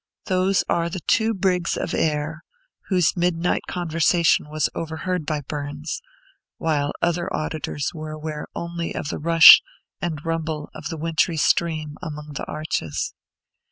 These 0.25 0.63
are 0.67 0.89
the 0.89 1.01
"Two 1.01 1.31
Briggs 1.35 1.77
of 1.77 1.93
Ayr," 1.93 2.41
whose 2.87 3.15
midnight 3.15 3.61
conversation 3.67 4.49
was 4.49 4.67
overheard 4.73 5.27
by 5.27 5.41
Burns, 5.41 6.01
while 6.57 6.91
other 7.03 7.31
auditors 7.31 7.91
were 7.93 8.09
aware 8.09 8.47
only 8.55 8.95
of 8.95 9.09
the 9.09 9.19
rush 9.19 9.61
and 10.01 10.25
rumble 10.25 10.71
of 10.73 10.87
the 10.89 10.97
wintry 10.97 11.37
stream 11.37 11.97
among 12.01 12.33
the 12.33 12.45
arches. 12.47 13.13